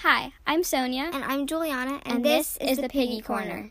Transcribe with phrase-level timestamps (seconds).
[0.00, 1.10] Hi, I'm Sonya.
[1.10, 3.70] And I'm Juliana, and, And this, this is the Piggy Corner.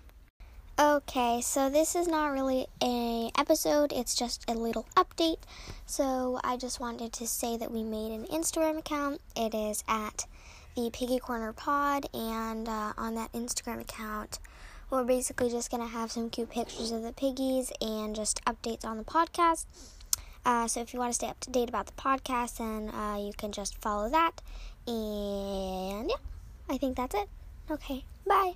[0.79, 5.37] Okay, so this is not really a episode, it's just a little update.
[5.85, 9.21] So I just wanted to say that we made an Instagram account.
[9.35, 10.25] It is at
[10.75, 14.39] the Piggy Corner Pod, and uh, on that Instagram account,
[14.89, 18.97] we're basically just gonna have some cute pictures of the piggies and just updates on
[18.97, 19.67] the podcast.
[20.43, 23.17] Uh, so if you want to stay up to date about the podcast, then uh,
[23.17, 24.41] you can just follow that.
[24.87, 26.15] And yeah,
[26.69, 27.27] I think that's it.
[27.71, 28.53] Okay, bye.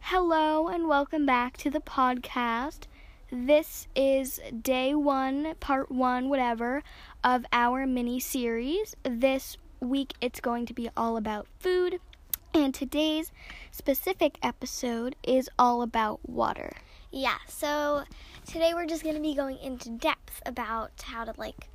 [0.00, 2.84] Hello and welcome back to the podcast.
[3.30, 6.82] This is day one, part one, whatever,
[7.22, 8.96] of our mini series.
[9.02, 12.00] This week it's going to be all about food,
[12.54, 13.30] and today's
[13.70, 16.72] specific episode is all about water.
[17.10, 18.04] Yeah, so
[18.46, 21.68] today we're just going to be going into depth about how to like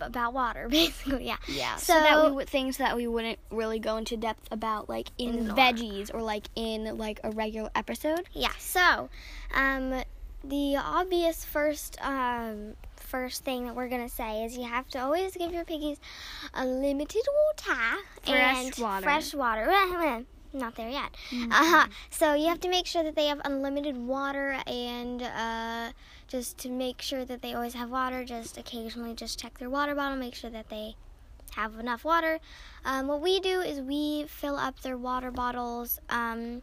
[0.00, 1.26] about water basically.
[1.26, 1.36] Yeah.
[1.48, 1.76] Yeah.
[1.76, 5.08] So, So, that we would things that we wouldn't really go into depth about, like
[5.18, 8.22] in veggies or like in like a regular episode.
[8.32, 8.52] yeah.
[8.58, 9.08] So,
[9.54, 10.02] um
[10.44, 14.98] the obvious first um first thing that we're going to say is you have to
[14.98, 15.98] always give your piggies
[16.56, 17.22] limited
[17.56, 17.80] water
[18.24, 19.02] Fresh and water.
[19.02, 20.24] fresh water.
[20.56, 21.14] Not there yet.
[21.32, 21.86] Uh-huh.
[22.08, 25.92] So you have to make sure that they have unlimited water and uh,
[26.28, 29.94] just to make sure that they always have water, just occasionally just check their water
[29.94, 30.96] bottle, make sure that they
[31.52, 32.38] have enough water.
[32.84, 36.62] Um, what we do is we fill up their water bottles um,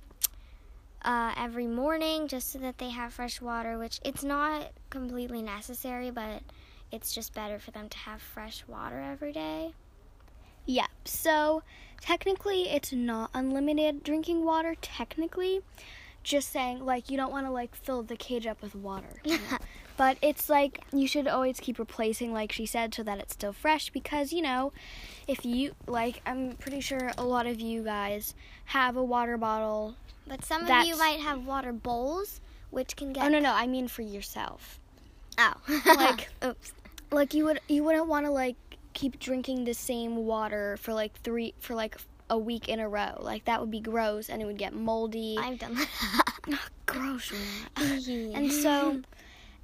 [1.04, 6.10] uh, every morning just so that they have fresh water, which it's not completely necessary,
[6.10, 6.42] but
[6.92, 9.74] it's just better for them to have fresh water every day.
[10.66, 10.88] Yeah.
[11.06, 11.64] So
[12.02, 14.76] technically, it's not unlimited drinking water.
[14.82, 15.62] Technically,
[16.24, 19.22] just saying like you don't want to like fill the cage up with water.
[19.24, 19.58] you know?
[19.98, 23.54] but it's like you should always keep replacing, like she said, so that it's still
[23.54, 23.90] fresh.
[23.90, 24.72] Because you know,
[25.28, 28.34] if you like, I'm pretty sure a lot of you guys
[28.66, 29.96] have a water bottle.
[30.26, 32.40] But some of you might have water bowls,
[32.72, 34.80] which can get Oh no, no, I mean for yourself.
[35.38, 35.54] Oh,
[35.86, 36.72] Like- oops.
[37.12, 38.56] Like you would, you wouldn't want to like
[38.94, 41.98] keep drinking the same water for like three for like
[42.30, 43.18] a week in a row.
[43.20, 45.38] Like that would be gross, and it would get moldy.
[45.40, 46.60] I've done that.
[46.86, 47.32] gross.
[47.78, 49.02] And so,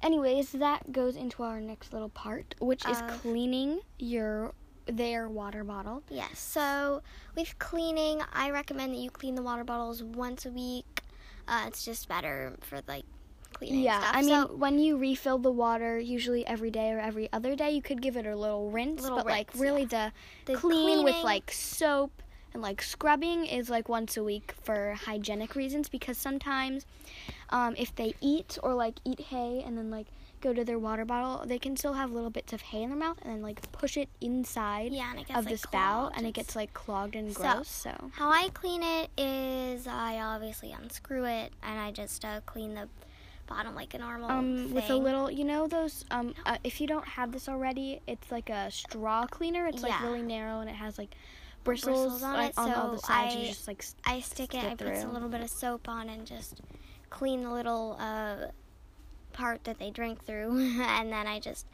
[0.02, 4.54] anyways, that goes into our next little part, which is Of- cleaning your
[4.86, 6.02] their water bottle.
[6.10, 6.38] yes.
[6.38, 7.02] So
[7.36, 11.02] with cleaning, I recommend that you clean the water bottles once a week.
[11.46, 13.04] Uh, it's just better for like
[13.52, 14.16] cleaning Yeah, stuff.
[14.16, 17.70] I mean, So- when you refill the water, usually every day or every other day,
[17.70, 19.02] you could give it a little rinse.
[19.02, 20.12] Little but like, rinse, really, the,
[20.46, 22.22] The clean with like soap
[22.52, 26.84] and like scrubbing is like once a week for hygienic reasons because sometimes,
[27.50, 30.06] um, if they eat or like eat hay and then like
[30.40, 32.98] go to their water bottle, they can still have little bits of hay in their
[32.98, 36.16] mouth and then like push it inside yeah, it gets of like, the spout clogged
[36.16, 37.68] and it gets like clogged and So- gross.
[37.68, 42.74] So, How I clean it is I obviously unscrew it and I just uh, clean
[42.74, 42.88] the
[43.50, 46.86] bottom like a normal um, with a little, you know, those um, uh, if you
[46.86, 49.66] don't have this already, it's like a straw cleaner.
[49.66, 51.14] It's like really narrow and it has like
[51.64, 53.34] bristles, Bristles on like, it, on all the so sides.
[53.34, 54.64] I- you just like I stick it.
[54.64, 56.60] I put a little bit of soap on and just
[57.10, 58.36] clean the little uh,
[59.32, 61.66] part that they drink through, and then I just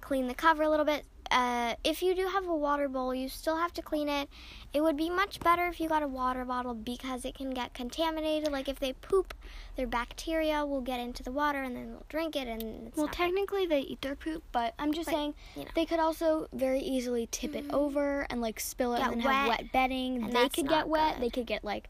[0.00, 1.04] clean the cover a little bit.
[1.30, 4.28] Uh, if you do have a water bowl, you still have to clean it.
[4.72, 7.72] It would be much better if you got a water bottle because it can get
[7.74, 8.50] contaminated.
[8.50, 9.34] Like if they poop,
[9.76, 13.08] their bacteria will get into the water and then they'll drink it, and it's Well,
[13.08, 15.64] technically they eat their poop, but I'm just But, saying you know.
[15.66, 15.72] Mm-hmm.
[15.76, 19.30] they could also very easily tip it over and like spill it Get and then
[19.30, 20.22] have wet, wet bedding.
[20.24, 21.14] and they could get wet.
[21.14, 21.22] good.
[21.24, 21.88] They could get like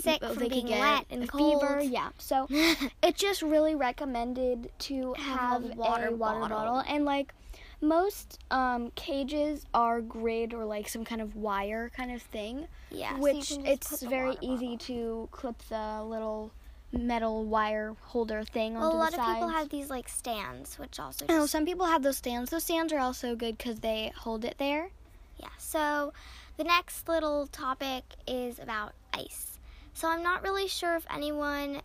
[0.00, 1.80] Sick uh, from they being could get wet and fever.
[1.82, 2.10] Yeah.
[2.18, 2.46] So
[3.02, 6.48] it's just really recommended to Have a water a water bottle.
[6.48, 7.34] bottle and like
[7.82, 13.18] most um, cages are grid or like some kind of wire kind of thing, yeah,
[13.18, 16.52] which put it's very easy to clip the little
[16.92, 21.00] metal wire holder thing onto Well, a lot of people have these like stands, which
[21.00, 22.50] also Oh, just some people have those stands.
[22.50, 24.90] Those stands are also good because they hold it there.
[25.38, 26.12] Yeah, so
[26.56, 29.58] the next little topic is about ice.
[29.94, 31.82] So I'm not really sure if anyone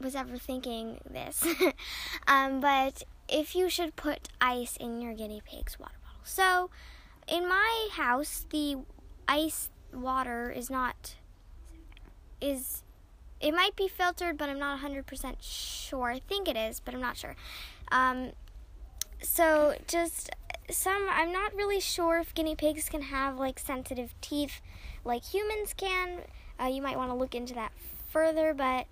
[0.00, 1.46] was ever thinking this,
[2.26, 6.20] um, but if you should put ice in your guinea pig's water bottle.
[6.24, 6.70] So
[7.28, 8.76] in my house, the
[9.28, 11.16] ice water is not
[12.40, 12.82] is
[13.40, 16.10] it might be filtered, but I'm not 100% sure.
[16.10, 17.36] I think it is, but I'm not sure.
[17.90, 18.32] Um,
[19.22, 20.30] so just
[20.70, 24.60] some I'm not really sure if guinea pigs can have like sensitive teeth
[25.04, 26.20] like humans can.
[26.60, 27.72] Uh, you might want to look into that
[28.08, 28.86] further, but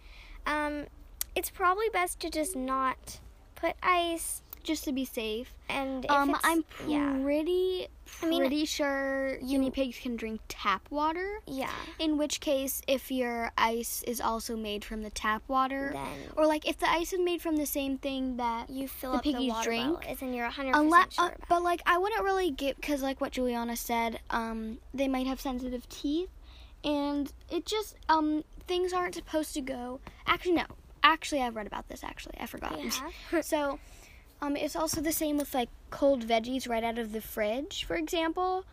[0.47, 0.87] um,
[1.35, 3.21] it's probably best to just not
[3.61, 5.55] put ice just to be safe.
[5.69, 7.87] And if Um, I'm yeah, pretty
[8.23, 11.41] I mean, pretty sure guinea pigs can drink tap water.
[11.47, 11.71] yeah.
[11.99, 16.47] In which case, if your ice is also made from the tap water, Then or
[16.47, 19.25] like if the ice is made from the same thing that you fill the up
[19.25, 22.23] the piggies water drink, well, is and you're 100% sure uh, but like I wouldn't
[22.25, 26.29] really get because like what Juliana said, um, they might have sensitive teeth,
[26.85, 30.01] and it just um things aren't supposed to go.
[30.27, 30.67] Actually, no.
[31.03, 32.03] Actually, I've read about this.
[32.05, 32.79] Actually, I forgot.
[32.79, 33.41] Yeah.
[33.41, 33.79] so,
[34.41, 37.97] um, it's also the same with like cold veggies right out of the fridge, for
[37.97, 38.65] example.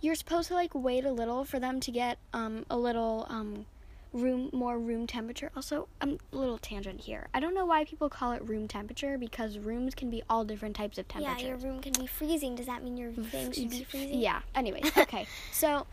[0.00, 3.66] You're supposed to like wait a little for them to get um a little um
[4.14, 5.50] room more room temperature.
[5.54, 7.28] Also, um, a little tangent here.
[7.34, 10.76] I don't know why people call it room temperature because rooms can be all different
[10.76, 11.40] types of temperature.
[11.40, 12.54] yeah, your room can be freezing.
[12.54, 14.20] Does that mean your thing should be freezing?
[14.20, 14.40] Yeah.
[14.54, 15.26] Anyways, okay.
[15.52, 15.86] so,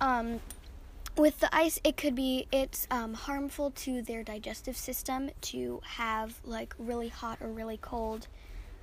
[0.00, 0.40] um,
[1.16, 6.40] with the ice, it could be it's um, harmful to their digestive system to have
[6.44, 8.28] like really hot or really cold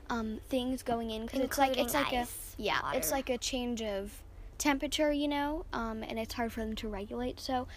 [0.10, 3.30] um, things going in because it's like it's like Including a ice, yeah it's like
[3.30, 4.22] a change of
[4.62, 7.40] temperature, you know, um, and it's hard for them to regulate.
[7.40, 7.68] So,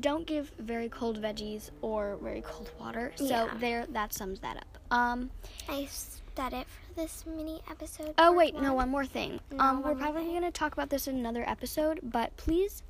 [0.00, 3.12] don't give very cold veggies or very cold water.
[3.16, 3.48] So Yeah.
[3.58, 4.78] there, that sums that up.
[4.90, 5.30] Um,
[5.72, 8.14] Is that it for this mini episode?
[8.18, 9.40] Oh wait, no, one more thing.
[9.50, 12.82] No, um, we're probably going to talk about this in another episode, but please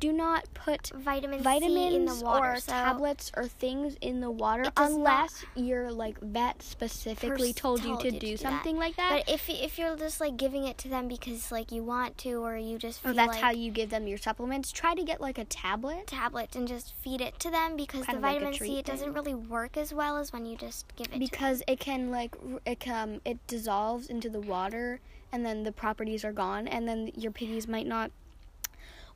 [0.00, 2.52] do not put Vitamin, vitamins C in the water.
[2.52, 6.62] or so tablets or things in the water It does not- unless your like vet
[6.62, 8.38] specifically Pers- told you told to you to do do that.
[8.40, 9.24] something like that.
[9.26, 12.34] But if if you're just like giving it to them because like you want to,
[12.44, 14.72] or you just feel or that's like how you give them your supplements.
[14.72, 16.06] Try to get like a tablet.
[16.06, 18.86] tablet and just feed it to them because Kind the of like vitamin C it
[18.86, 22.10] doesn't really work as well as when you just give it to because it can
[22.10, 25.00] like it um it dissolves into the water
[25.32, 28.10] and then the properties are gone and then your piggies might not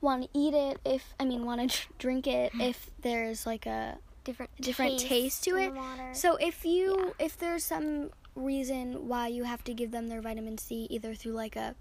[0.01, 3.97] want to eat it if I mean want to drink it if there's like a
[4.23, 5.73] different different taste to it.
[6.13, 10.57] So if you if there's some reason why you have to give them their vitamin
[10.57, 11.75] C either through like a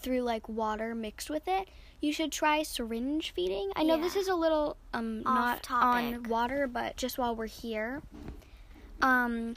[0.00, 1.68] through like water mixed with it,
[2.00, 3.70] you should try syringe feeding.
[3.76, 7.46] I know this is a little um Off not on water, but just while we're
[7.46, 8.02] here,
[9.02, 9.56] um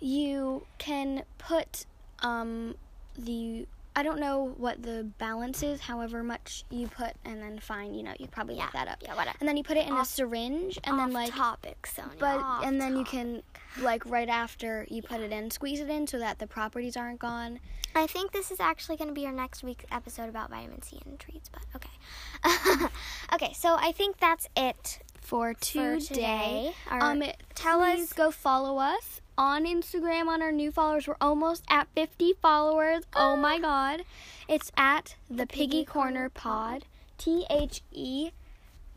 [0.00, 1.86] you can put
[2.20, 2.74] um
[3.16, 3.66] the
[3.96, 8.02] I don't know what the balance is, however much you put and then fine, you
[8.02, 8.98] know, you probably yeah, look that up.
[9.00, 9.36] Yeah, whatever.
[9.38, 12.10] And then you put it in a syringe and then like topic, Sonya.
[12.18, 13.42] but off and then you can
[13.80, 17.20] like right after you put it in, squeeze it in so that the properties aren't
[17.20, 17.60] gone.
[17.94, 21.00] I think this is actually going to be our next week's episode about vitamin C
[21.06, 22.88] and treats, but okay.
[23.32, 26.74] okay, so I think that's it For for today, today.
[26.90, 27.22] Our- um,
[27.54, 31.08] tell us go follow us on Instagram on our new followers.
[31.08, 33.04] We're almost at 50 followers.
[33.16, 34.04] Oh my god.
[34.48, 36.84] It's at the Piggy Corner Pod.
[37.18, 38.30] T H E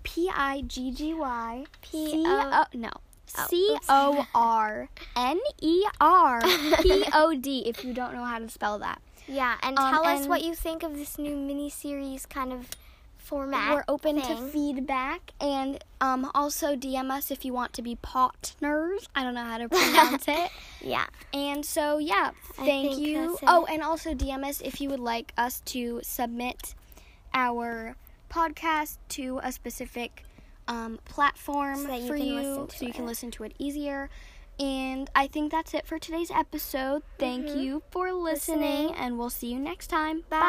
[0.03, 2.89] P I G G Y P O- no.
[3.37, 3.77] Oh, C.
[3.89, 6.41] O R N E R
[6.81, 9.01] P O D if you don't know how to spell that.
[9.27, 12.69] yeah, and um, tell us what you think of this new mini series kind of
[13.27, 13.73] format.
[13.75, 19.07] We're open to feedback and um, also DM us if you want to be partners.
[19.15, 20.49] I don't know how to pronounce it.
[20.81, 21.05] Yeah.
[21.33, 23.37] And so, yeah, thank you.
[23.45, 26.73] Oh, and also DM us if you would like us to submit
[27.33, 27.95] our
[28.29, 30.23] podcast to a specific
[30.67, 33.07] um, platform So you for can you listen to so you can it.
[33.07, 34.09] listen to it easier.
[34.59, 37.03] And I think that's it for today's episode.
[37.19, 37.61] Thank Mhm.
[37.63, 38.95] you for listening, Listening.
[38.95, 40.23] and we'll see you next time.
[40.29, 40.39] Bye.